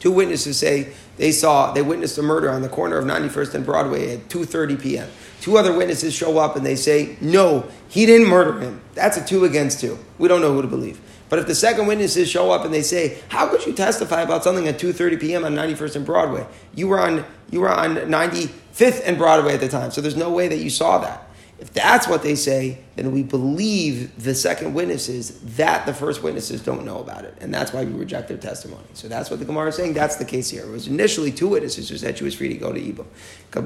[0.00, 3.64] two witnesses say they saw they witnessed a murder on the corner of 91st and
[3.64, 5.08] Broadway at 2:30 p.m.
[5.40, 8.80] Two other witnesses show up and they say, no, he didn't murder him.
[8.94, 9.98] That's a two against two.
[10.18, 11.00] We don't know who to believe.
[11.30, 14.42] But if the second witnesses show up and they say, how could you testify about
[14.44, 15.44] something at 2.30 p.m.
[15.44, 16.44] on 91st and Broadway?
[16.74, 20.30] You were on, you were on 95th and Broadway at the time, so there's no
[20.30, 21.29] way that you saw that.
[21.60, 26.62] If that's what they say, then we believe the second witnesses that the first witnesses
[26.62, 27.36] don't know about it.
[27.38, 28.86] And that's why we reject their testimony.
[28.94, 29.92] So that's what the Gemara is saying.
[29.92, 30.64] That's the case here.
[30.64, 33.04] It was initially two witnesses who said she was free to go to Ibam.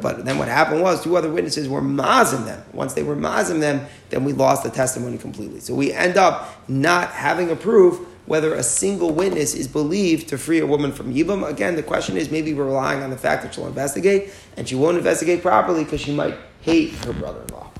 [0.02, 2.64] But then what happened was two other witnesses were mazim them.
[2.72, 5.60] Once they were mazim them, then we lost the testimony completely.
[5.60, 10.38] So we end up not having a proof whether a single witness is believed to
[10.38, 11.48] free a woman from Yibam.
[11.48, 14.74] Again, the question is maybe we're relying on the fact that she'll investigate, and she
[14.74, 17.70] won't investigate properly because she might hate her brother in law.